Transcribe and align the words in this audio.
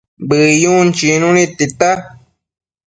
Bëyun 0.29 0.87
chicnu 0.97 1.27
nid 1.35 1.51
tita 1.57 1.91